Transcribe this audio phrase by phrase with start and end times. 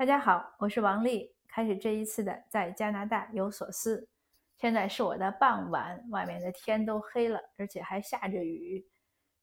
[0.00, 1.30] 大家好，我是王丽。
[1.46, 4.08] 开始这一次的在加拿大有所思。
[4.56, 8.82] 现在是我的傍晚，外面的天都黑了，而且还下着雨，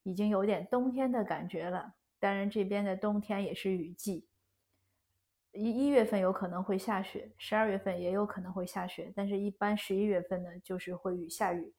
[0.02, 1.94] 已经有点冬天的感觉了。
[2.20, 4.28] 当然，这边的冬天也是雨季，
[5.52, 11.72] 一一月份有可能会下雪，十二月份也有可能会下雪，但是一般十一月份呢就是会雨下雨。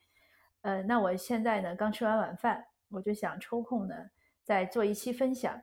[0.61, 3.97] 呃，那我现在呢刚吃完晚饭，我就想抽空呢
[4.45, 5.61] 再做一期分享。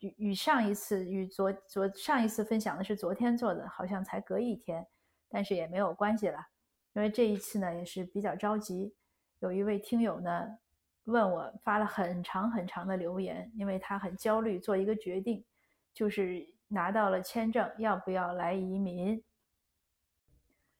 [0.00, 4.86] 与上一次与昨昨上一次分享的是昨天做的，好像才隔一天，
[5.28, 6.38] 但是也没有关系了，
[6.94, 8.94] 因为这一次呢也是比较着急。
[9.40, 10.58] 有一位听友呢
[11.04, 15.44] 问我发了很长很长的留言，因为他很焦虑，做一个决定，
[15.92, 19.22] 就是拿到了签证要不要来移民。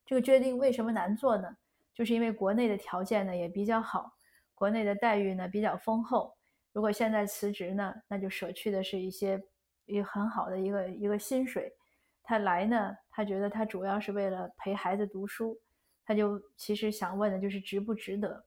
[0.06, 1.56] 这个决定为什么难做呢？
[1.92, 4.14] 就是因为国内的条件呢也比较好，
[4.54, 6.36] 国内的待遇呢比较丰厚。
[6.72, 9.42] 如果现在辞职呢，那就舍去的是一些
[9.86, 11.72] 一很好的一个一个薪水。
[12.22, 15.58] 他来呢，他觉得他主要是为了陪孩子读书，
[16.04, 18.44] 他就其实想问的就是值不值得。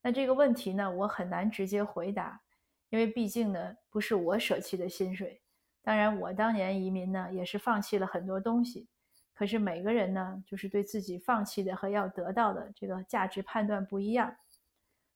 [0.00, 2.40] 那这个问题呢，我很难直接回答，
[2.88, 5.42] 因为毕竟呢不是我舍弃的薪水。
[5.82, 8.88] 当然，我当年移民呢也是放弃了很多东西。
[9.34, 14.34] 可是每个人呢，就是对自己放弃的和要得到的这个价值判断不一样。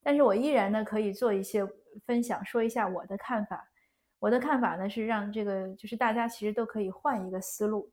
[0.05, 1.67] 但是我依然呢可以做一些。
[2.07, 3.71] 分享说一下我的看法，
[4.19, 7.89] 我的看法呢是让这个就是大家其实都可以换一个思路，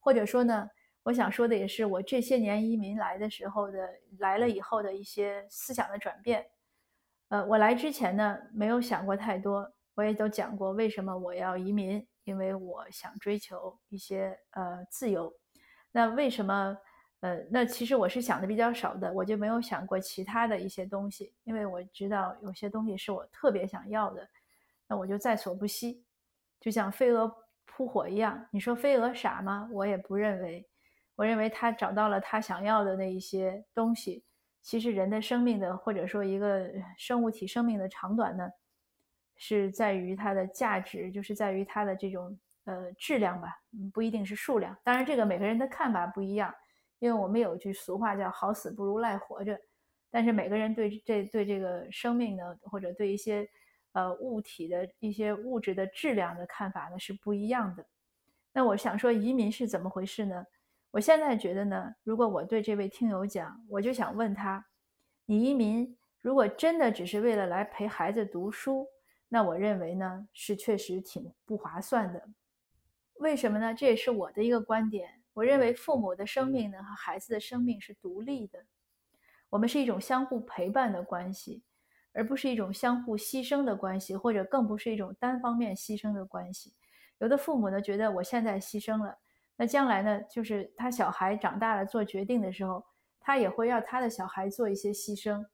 [0.00, 0.70] 或者说呢，
[1.02, 3.86] 我想说的也是我这些年移民来的时候的
[4.18, 6.46] 来了以后的一些思想的转变。
[7.28, 15.30] 呃，我来之前呢没有想过太多，我也都讲过为什么我要移民，因为我想追求一些呃自由。
[15.90, 16.78] 那为什么？
[17.22, 24.28] 呃，那其实我是想的比较少的，我就没有想过其他的一些东西，因为我知道有些东西是我特别想要的，
[24.88, 26.04] 那我就在所不惜，
[26.58, 27.32] 就像飞蛾
[27.64, 28.44] 扑火一样。
[28.50, 29.68] 你说飞蛾傻吗？
[29.70, 30.68] 我也不认为，
[31.14, 34.24] 我认为他找到了他想要的那一些东西。
[34.60, 36.68] 其实人的生命的或者说一个
[36.98, 38.50] 生物体生命的长短呢，
[39.36, 43.56] 是在于它的价值，就是在于它的这种呃质量吧，
[43.92, 44.76] 不一定是数量。
[44.82, 46.52] 当然这个每个人的看法不一样。
[47.02, 49.58] 因为我们有句俗话叫“好死不如赖活着”，
[50.08, 53.44] 但是每个人对这对这个生命呢，或者对一些
[53.90, 57.84] 呃物体的一些物质的质量的看法呢是不一样的。
[58.52, 60.46] 那我想说，移民是怎么回事呢？
[60.92, 64.64] 我现在觉得呢，如果我对这位听友讲，我就想问他：
[65.26, 68.86] 你移民如果真的只是为了来陪孩子读书，
[69.28, 72.28] 那我认为呢是确实挺不划算的。
[73.14, 73.74] 为什么呢？
[73.74, 75.21] 这也是我的一个观点。
[75.34, 78.64] 我认为父母的生命呢和孩子的生命是独立的，
[79.48, 81.62] 我们是一种相互陪伴的关系，
[82.12, 86.74] 而不是一种相互牺牲的关系，或者更不是一种单方面牺牲的关系。
[87.18, 89.16] 有的父母呢觉得我现在牺牲了，
[89.56, 92.84] 那将来呢就是他小孩长大了做决定的时候，
[93.20, 95.44] 他也会让他的小孩做一些牺牲。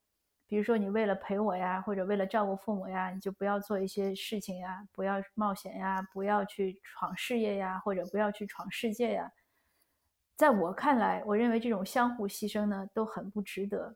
[0.47, 9.31] 比如说你为了陪我呀，或者为了照顾父母呀，你就不要做一些事情呀，不要冒险呀，不要去闯事业呀，或者不要去闯世界呀。
[10.39, 13.93] 在我看来，我认为这种相互牺牲呢都很不值得。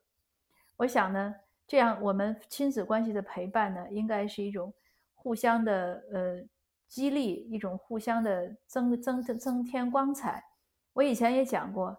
[0.76, 1.32] 我想呢，
[1.68, 4.74] 这样我们亲子关系的陪伴呢，应该是一种
[5.14, 6.42] 互相的呃
[6.88, 10.42] 激励，一种互相的增增增增添光彩。
[10.94, 11.96] 我以前也讲过，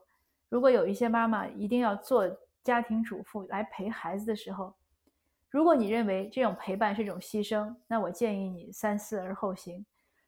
[0.50, 2.30] 如果有一些妈妈一定要做
[2.66, 4.76] 家庭主妇来陪孩子的时候，
[5.50, 9.86] 如果你认为这种陪伴是一种牺牲，那我建议你三思而后行。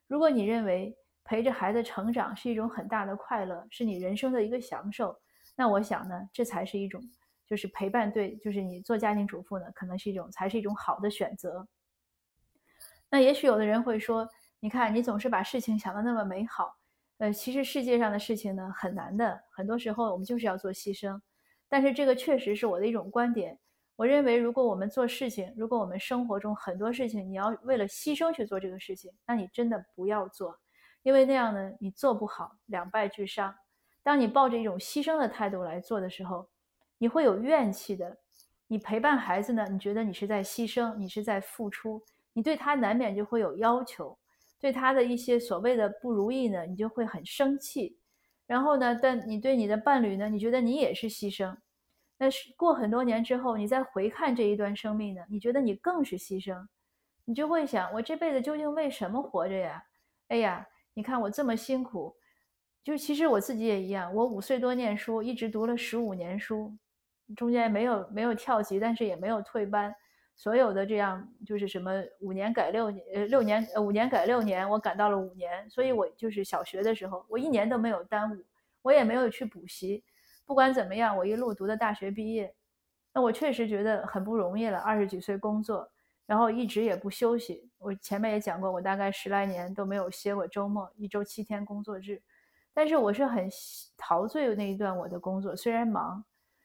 [0.07, 5.13] 如果你认为，陪着孩子成长是一种很大的快乐，是你人生的一个享受。
[5.55, 7.01] 那我想呢，这才是一种，
[7.47, 11.67] 就是陪伴对，就是你做家庭主妇呢，可能是一种，才是一种好的选择。
[13.09, 16.75] 那也许有的人会说，你看你总是把事情想的那么美好，
[17.17, 21.19] 呃，其实世界上的事情呢很难的，很多时候我们就是要做牺牲。
[21.67, 23.57] 但是这个确实是我的一种观点。
[23.95, 30.59] 我认为，如果我们做事情，如果我们生活中很多事情你要为了牺牲去做这个事情，那你真的不要做。
[31.05, 33.53] 因为那样呢，你做不好，两败俱伤。
[34.01, 36.49] 当你抱着一种牺牲的态度来做的时候，
[36.97, 38.17] 你会有怨气的。
[38.65, 42.01] 你陪伴孩子呢，你觉得你是在牺牲，你是在付出，
[42.33, 44.17] 你对他难免就会有要求，
[44.59, 47.99] 对他的一些所谓的不如意呢，你就会很生气。
[48.47, 51.55] 然后呢，但你对你的伴侣呢，你觉得你也是牺牲。
[52.17, 56.65] 那是过很多年之后，你再回看这一段生命呢，你觉得你更是牺牲，
[57.25, 59.83] 你就会想：我这辈子究竟为什么活着呀？
[60.29, 60.67] 哎呀！
[60.95, 62.15] 你看我这么辛苦，
[62.81, 64.11] 就其实我自己也一样。
[64.15, 66.73] 我五岁多念书，一直读了十五年书，
[67.35, 69.93] 中间没有没有跳级，但是也没有退班。
[70.37, 78.43] 所有的这样就是什么五年改六年，呃六年呃五年改六年，我赶到了五年，所以我就是小学的时候，我一年都没有耽误，
[78.81, 80.03] 我也没有去补习。
[80.45, 82.53] 不管怎么样，我一路读的大学毕业，
[83.13, 84.77] 那我确实觉得很不容易了。
[84.79, 85.91] 二十几岁工作，
[86.25, 87.69] 然后一直也不休息。
[87.77, 92.21] 我前面也讲过，我大概十来年都没有歇过周末，一周七天工作制。
[92.73, 93.49] 但是我是很
[93.97, 96.23] 陶醉那一段我的工作，虽然忙，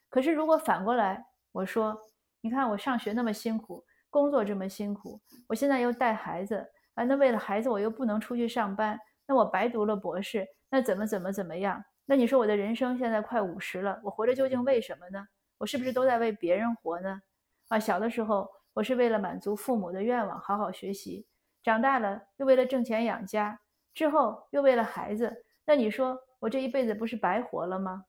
[0.08, 2.00] 可是如果反过来，我说。
[2.42, 11.84] 你看我上学那么辛苦，工作这么辛苦，我现在又带孩子啊，那为了孩子我又不能出去上班，那我白读了博士，那怎么怎么怎么样？
[12.06, 15.22] 那你说我的人生现在快五十了，我活着究竟为什么呢？
[15.58, 17.20] 我是不是都在为别人活呢？
[17.68, 21.26] 啊，小的时候我是为了满足父母的愿望，好好学习，
[21.62, 23.60] 长大了又为了挣钱养家，
[23.92, 28.04] 之后又为了孩子，那你说我这一辈子不是白活了吗？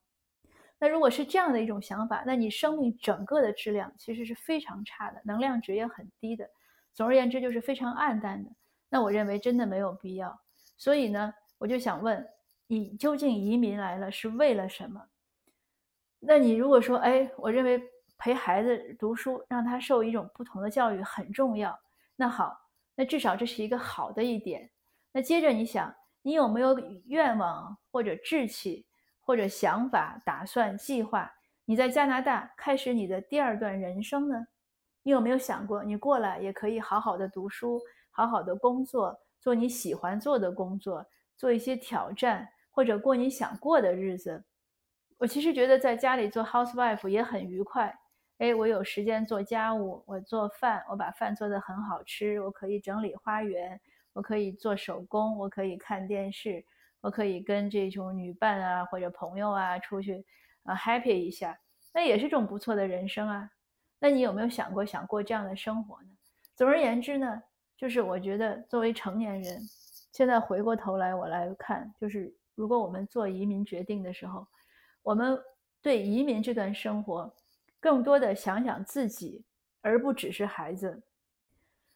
[0.80, 6.50] 那如果是这样的一种想法，那你生命整个的质量其实是非常差的，能量值也很低的。
[6.94, 8.50] 总而言之，就是非常暗淡的。
[8.90, 10.42] 那我认为真的没有必要。
[10.78, 12.28] 所以呢，我就想问
[12.68, 15.02] 你，究竟移民来了是为了什么？
[16.20, 17.82] 那你如果说，哎，我认为
[18.22, 21.76] 陪孩子读书，让他受一种不同的教育很重要。
[22.16, 22.56] 那好，
[22.94, 24.70] 那至少这是一个好的一点。
[25.12, 25.92] 那接着你想，
[26.22, 26.78] 你有没有
[27.08, 28.86] 愿望或者志气？
[29.24, 31.32] 或者想法、打算、计划，
[31.66, 34.46] 你在加拿大开始你的第二段人生呢？
[35.04, 37.82] 你有没有想过，你过来也可以好好的读书，
[38.12, 41.06] 好好的工作，做你喜欢做的工作，
[41.38, 44.44] 做一些挑战，或者过你想过的日子？
[45.18, 47.96] 我其实觉得在家里做 housewife 也很愉快。
[48.42, 53.80] 哎，我有时间做家务，我做饭，我把饭做得很好吃，我可以整理花园，
[54.14, 56.66] 我可以做手工，我可以看电视。
[57.02, 60.26] 我可以跟这种女伴啊，或者朋友啊出去，
[60.64, 61.56] 啊 happy 一下，
[61.94, 63.48] 那也是种不错的人生啊。
[64.00, 66.10] 那你有没有想过想过这样的生活呢？
[66.56, 67.44] 总而言之呢，
[67.78, 69.62] 就是我觉得作为成年人，
[70.12, 74.48] 现在回过头来我来看，就是如果我们做移民决定的时候，
[75.04, 75.40] 我们
[75.80, 77.32] 对移民这段生活，
[77.82, 79.44] 更多的想想自己，
[79.82, 81.04] 而不只是孩子。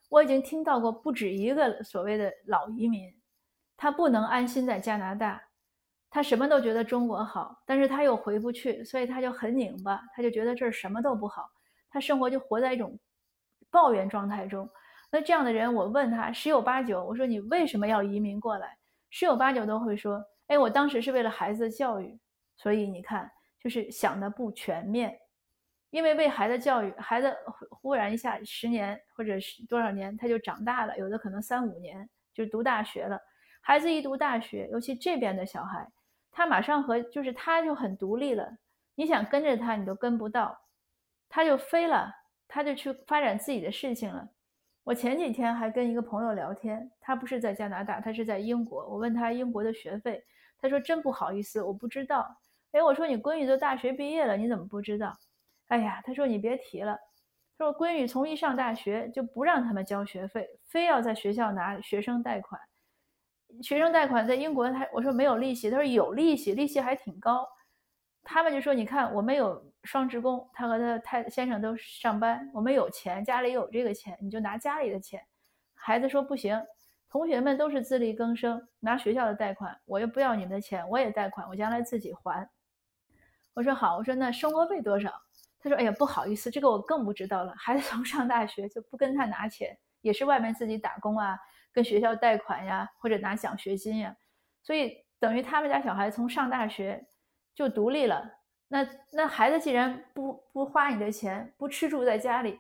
[0.10, 3.10] 我已经听到过不止一个所谓的老移民。
[3.78, 5.42] 他不能安心在加拿大，
[6.10, 11.50] 他什么都觉得中国好，但是他又回不去，所以他就很拧巴，他就觉得这儿什么都不好，
[11.90, 12.98] 他生活就活在一种
[13.70, 14.70] 抱怨状态中。
[15.12, 18.78] 那这样的人，我问他十有八九，我说你为什么要移民过来？
[19.10, 22.18] 十有八九都会说，哎，我当时是为了孩子的教育，
[22.56, 23.30] 所以你看，
[23.60, 25.20] 就是想的不全面，
[25.96, 27.34] 因为为孩子教育，孩子
[27.70, 33.18] 忽然一下十年或者是多少年他就长大了，有的可能三五年就读大学了。
[33.62, 35.88] 孩子一读大学，尤其这边的小孩，
[36.34, 38.58] 他马上和就是他就很独立了。
[38.96, 40.60] 你想跟着他，你都跟不到，
[41.30, 42.14] 他就飞了，
[42.46, 44.28] 他就去发展自己的事情了。
[44.84, 48.86] 我前几天还跟一个朋友聊天，他不是在加拿大，他是在英国。
[48.86, 50.22] 我问他英国的学费，
[50.60, 52.38] 他说真不好意思，我不知道。
[52.74, 55.18] 哎，我说你闺女都大学毕业了，你怎么不知道？
[55.68, 56.98] 哎呀，他说你别提了，
[57.58, 62.60] 说闺女从一上大学就不让他们交学费，非要在学校拿学生贷款。
[63.62, 67.48] 学生贷款在英国，他我说没有利息，他说有利息，利息还挺高。
[68.28, 75.22] 他们就说：“你看，我们有双职工，他和他太先生都上班，我们有钱，家里有这个钱，你就拿家里的钱。”
[75.76, 76.60] 孩子说：“不行，
[77.08, 82.50] 同学们都是自力更生，拿学校的贷款，我又不要你们的钱，我也贷款，我将来自己还。”
[83.54, 85.14] 我说：“好。”我说：“那生活费多少？”
[85.66, 87.52] 他说：“哎呀，不好意思，这个我更不知道了。
[87.58, 91.36] 孩子从上大学就不跟他拿钱，也是外面自己打工啊。”
[91.74, 94.16] 跟学校贷款呀，或者拿奖学金呀，
[94.64, 97.06] 所以等于他们家小孩从上大学
[97.54, 98.32] 就独立了。
[98.70, 102.58] 那那孩子既然不不花你的钱，不吃住在家里，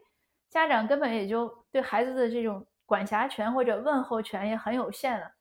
[0.50, 5.31] 家长根本也就对孩子的这种管辖权或者问候权也很有限了。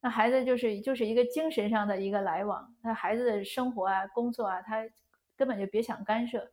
[0.00, 4.76] 那孩子就是就是一个精神上的一个来往，那孩子的生活啊、工作啊，他
[5.36, 6.48] 根本就别想干涉。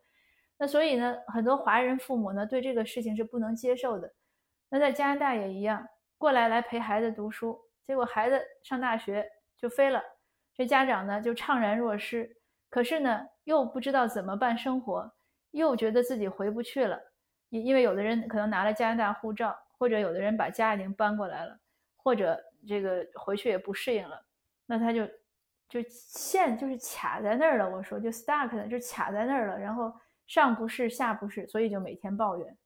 [0.62, 4.14] 那所以呢，很多华人父母呢对这个事情是不能接受的。
[4.70, 5.84] 那在加拿大也一样。
[6.20, 9.28] 过来来陪孩子读书，结果孩子上大学
[9.58, 10.00] 就飞了，
[10.54, 12.30] 这家长呢就怅然若失。
[12.70, 15.12] 可是呢又不知道怎么办生活，
[15.50, 17.02] 又觉得自己回不去了。
[17.50, 21.58] 因因为有的人可能拿了加拿大护照，或者有的人把家已经搬过来了，
[21.96, 24.24] 或者这个回去也不适应了，
[24.68, 25.08] 那他就
[25.68, 27.68] 就线就是卡在那儿了。
[27.68, 29.92] 我说就 stuck，就卡在那儿了，然后
[30.32, 32.58] 上不是下不是，所以就每天抱怨。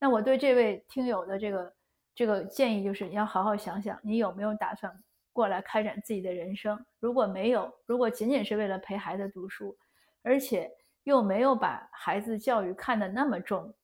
[0.00, 1.74] 那我对这位听友的这个。
[2.16, 5.02] 这个建议就是你要好好想想，你有没有打算
[5.32, 6.78] 过来开展自己的人生？
[7.00, 9.76] 如果没有，如果仅仅是为了陪孩子读书，
[10.22, 10.70] 而且
[11.02, 13.74] 又没有把孩子教育看得那么重，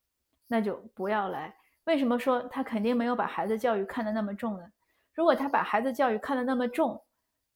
[0.46, 1.52] 那就不要来。
[1.86, 4.64] 为什么说他肯定没有把孩子教育看得那么重呢？
[5.12, 7.02] 如果他把孩子教育看得那么重，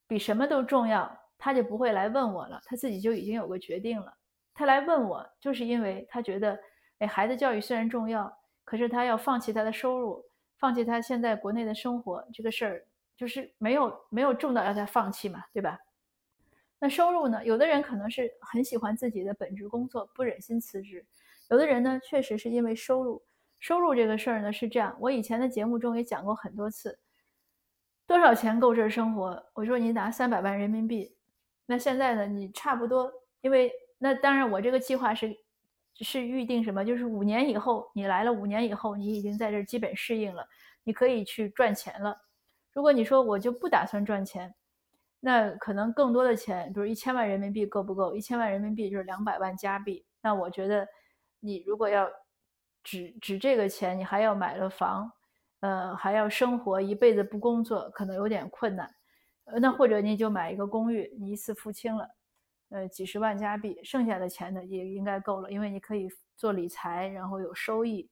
[0.09, 4.13] 比什么都重要，他就不会来问我了，他自己就已经有个决定了。
[4.55, 6.59] 他来问我，就是因为他觉得，
[6.99, 8.33] 哎，孩子教育虽然重要，
[8.65, 10.25] 可是他要放弃他的收入，
[10.59, 15.79] 放弃他现在国内的生活，这个事儿就是没有没有重到要他放弃嘛，对吧？
[16.79, 17.45] 那收入呢？
[17.45, 21.01] 有的人可能是很喜欢自己的本职工作，不忍心辞职；
[21.49, 23.23] 有的人呢，确实是因为收入。
[23.59, 26.99] 收入这个事儿呢是这样，我以前的节目中也讲过很多次，
[28.07, 29.47] 多少钱够这生活？
[29.55, 31.17] 我说你拿三百万人民币，
[31.65, 33.73] 那现在呢，你差不多，因为
[34.05, 35.35] 那当然我这个计划是
[35.95, 36.85] 是预定什么？
[36.85, 40.47] 就是五年以后你来了，五年以后你已经在这基本适应了，
[40.83, 42.15] 你可以去赚钱了。
[42.75, 44.55] 如果你说我就不打算赚钱。
[45.27, 48.15] 那可能更多的钱，比如一千万人民币够不够？
[48.15, 50.05] 一千万人民币就是两百万加币。
[50.21, 50.87] 那我觉得，
[51.41, 52.07] 你如果要
[52.83, 55.11] 只只这个钱，你还要买了房，
[55.61, 58.95] 呃，还要生活一辈子不工作，可能有点困难。
[59.45, 62.07] 呃，那或者你就买一个公寓，你一次付清了，
[62.75, 68.11] 呃，几十万加币，剩下的钱呢也应该够了，因为你可以做理财，然后有收益。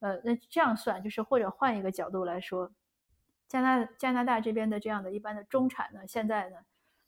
[0.00, 2.72] 呃，那这样算就是，或者换一个角度来说。
[3.48, 6.56] 加拿加拿大这边的这样的一般的中产呢，现在呢，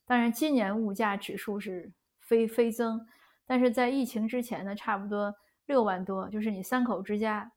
[0.05, 3.07] 当然今年物价指数是飞飞增，
[3.47, 7.51] 但是在疫情之前呢，差不多六万多，就是你三口之家，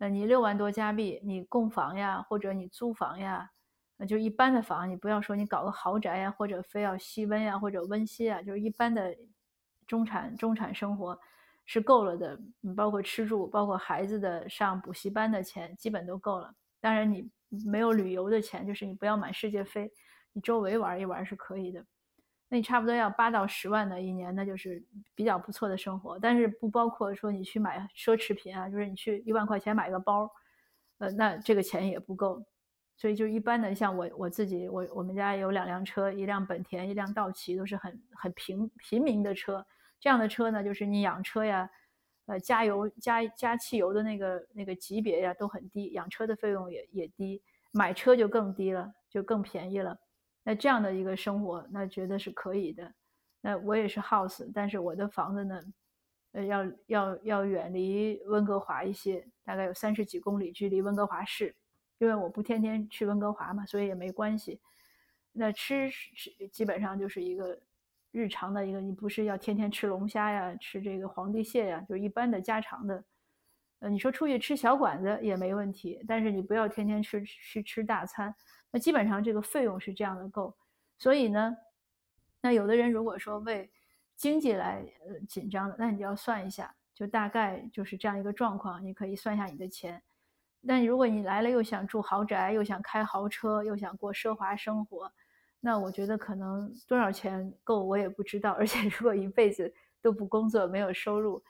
[0.00, 3.50] 呃，你六万多加币，你供房呀，或者你租房呀，
[3.96, 9.16] 那就一般的房，你不要说你搞个豪宅呀，或者非要西温呀，或者温西啊，就是一般的
[9.86, 11.18] 中产中产生活
[11.64, 16.54] 是够了的，你包括吃住，包括孩子的上补习班的钱，基本都够了。
[16.80, 17.30] 当然你。
[17.66, 19.92] 没有旅游的钱，就是你不要满世界飞，
[20.32, 21.84] 你周围玩一玩是可以的。
[22.48, 24.82] 那你差不多要八到十万的一年，那就是
[25.14, 26.18] 比较不错的生活。
[26.18, 30.30] 但是不包括说你去买奢侈品啊，就是你去一万块钱买个包，
[30.96, 32.42] 呃，那这个钱也不够。
[32.96, 39.64] 所以就一般的，像我我自己，我我们家有两辆车，一辆本田，一辆道奇，都是很很平平民的车。
[39.98, 41.70] 这样的车呢，就是你养车呀。
[42.26, 49.98] 呃，加油加加汽油的那个那个级别呀都很低，养车的费用也也低，买车就更低了，就更便宜了。
[50.44, 52.94] 那这样的一个生活，那觉得是可以的。
[53.40, 55.60] 那我也是 house，但是我的房子呢，
[56.30, 61.52] 呃，要要要远离温哥华一些，大概有三十几公里距离温哥华市，
[62.02, 64.60] 因为我不天天去温哥华嘛，所以也没关系。
[65.32, 67.58] 那吃吃基本上就是一个。
[68.14, 73.02] 日常的一个，你不是要天天吃龙虾呀，吃这个皇帝蟹呀，就是一般的家常的。
[73.78, 78.34] 呃，你说出去吃小馆子也没问题，但是你不要天天吃去吃大餐。
[78.70, 80.54] 那基本上这个费用是这样的够。
[80.98, 81.56] 所以呢，
[82.42, 83.70] 那有的人如果说为
[84.14, 90.02] 经济来呃紧张的，那你就要算一下，就大概就是这样一个状况，你可以算一下你的钱。
[90.64, 95.12] 那如果你来了又想住豪宅，又想开豪车，又想过奢华生活。
[95.60, 101.42] 那我觉得可能多少钱够我也不知道，而且如果一辈子都不工作没有收入，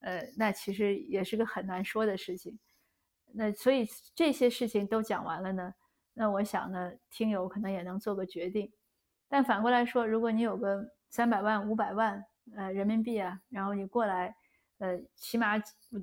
[0.00, 2.58] 呃，那其实也是个很难说的事情。
[3.32, 5.74] 那所以这些事情都讲完了呢，
[6.14, 8.72] 那我想呢，听友可能也能做个决定。
[9.28, 12.24] 但反过来说，如果你有个三百万、五百万
[12.56, 14.34] 呃人民币啊，然后你过来，
[14.80, 15.56] 呃，起码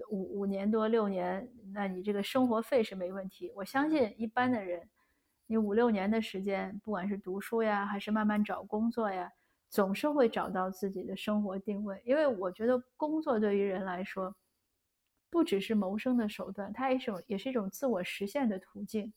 [0.09, 3.51] 五五年多六年，那你这个生活费是没问题。
[3.55, 4.87] 我相信一般的人。
[5.49, 9.31] 你五六年的时间，不管是读书呀，还是慢慢找工作呀，
[9.69, 12.01] 总是会找到自己的生活定位。
[12.05, 14.35] 因为我觉得工作对于人来说，
[15.29, 19.13] 不只是谋生的手段，它也是也是一种自我实现的途径。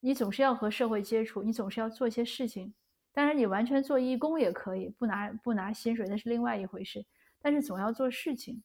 [0.00, 2.72] 你总是要和社会接触，你总是要做一些事情。
[3.12, 7.04] 当然，你完全做义工也可以，不拿不拿薪水那是另外一回事。
[7.42, 8.62] 但是总要做事情。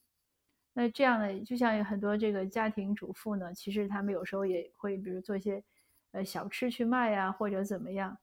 [0.78, 5.60] 那这样呢，就像有很多这个家庭主妇呢，其实他们有时候也会，比如做一些。
[6.12, 8.16] 呃，小吃去卖呀，或者怎么样？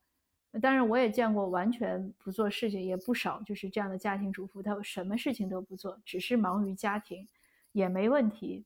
[0.59, 7.27] 当然，我也见过完全不做事情，也不少，就是这样的家庭主妇，她什么事情都不做，只是忙于家庭，
[7.73, 8.65] 也没问题。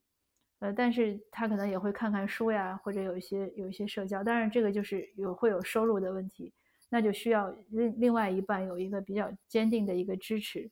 [0.60, 4.24] 呃，但是她可能也会看看书呀，或者有一些有一些社交。
[4.24, 6.54] 当然，这个就是有会有收入的问题，
[6.88, 10.72] 那就需要另另外一半有一个比较坚定的一个支持。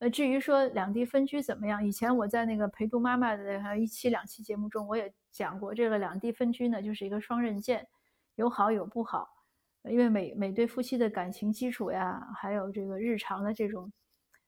[0.00, 1.86] 呃，至于说两地分居怎么样？
[1.86, 7.86] 以前我在那个陪读妈妈的还有一期两期节目中，我也讲过，这个两地分居呢，就是一个双刃剑，
[8.34, 9.28] 有好有不好。
[9.84, 13.92] 因为每每对夫妻的感情基础呀，还有这个日常的这种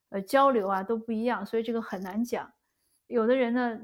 [0.09, 2.51] 呃交流啊都不一样，所以这个很难讲。
[3.07, 3.79] 有的人呢，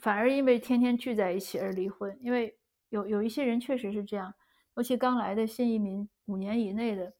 [0.00, 2.56] 反而因为天天聚在一起而离婚，因为
[2.88, 4.32] 有有一些人确实是这样，
[4.76, 7.14] 尤其刚来的新移民，五年以内的，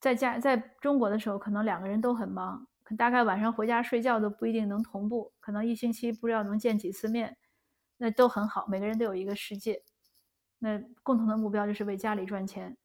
[0.00, 2.66] 在家在中国的时候，可能两个人都很忙。
[2.96, 7.36] 大概晚上回家睡觉都不一定能同步，可能一星期不知道能见几次面，
[7.96, 8.66] 那都很好。
[8.68, 9.82] 每个人都有一个世界，
[10.58, 12.76] 那共同的目标就是为家里赚钱。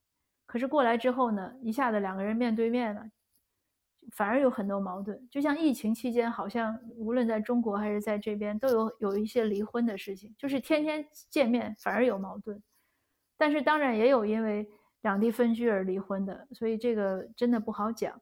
[0.46, 3.12] 可是过来之后呢，一下子两个人面对面了，
[4.13, 5.27] 反而有很多矛盾。
[5.29, 12.63] 就像疫情期间，好像无论在中国还是在这边，都有有一些离婚的事情，就是天天见面反而有矛盾。
[13.38, 14.68] 但是当然也有因为
[15.01, 18.22] 两地分居而离婚的，所以这个真的不好讲。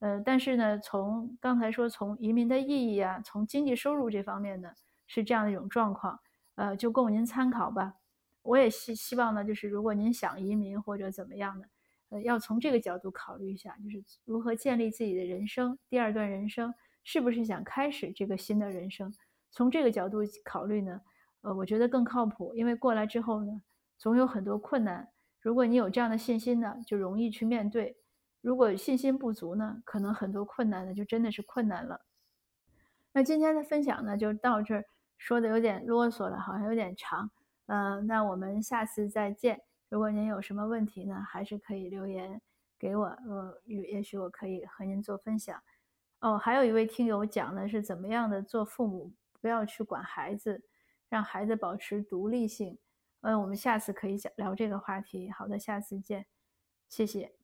[0.00, 4.72] 呃，但是呢，从刚才说从移民的意义啊，从经济收入这方面呢，
[5.06, 6.18] 是这样的一种状况，
[6.54, 7.94] 呃，就供您参考吧。
[8.42, 11.68] 我也希希望呢，就是如果您想移民或者怎么样的，
[12.08, 16.72] 呃，要从这个角度考虑一下，就是如何建立自己的人生，第二段人生
[17.04, 19.12] 是不是想开始这个新的人生？
[19.50, 20.98] 从这个角度考虑呢，
[21.42, 23.60] 呃，我觉得更靠谱，因为过来之后呢，
[23.98, 25.06] 总有很多困难，
[25.42, 27.98] 如果你有这样的信心呢，就容易去面对。
[28.40, 32.00] 如果信心不足呢，可能很多困难呢就真的是困难了。
[33.12, 34.84] 那今天的分享呢就到这儿，
[35.18, 37.30] 说的有点啰嗦了，好像有点长。
[37.66, 39.60] 嗯，那我们下次再见。
[39.88, 42.40] 如果您有什么问题呢，还是可以留言
[42.78, 45.60] 给我，呃，也许我可以和您做分享。
[46.20, 50.62] 哦，还有一位听友讲的是怎么样的做父母，不要去管孩子，
[51.08, 52.78] 让孩子保持独立性。
[53.22, 55.30] 嗯，我们下次可以讲聊这个话题。
[55.30, 56.26] 好的，下次见，
[56.88, 57.39] 谢谢。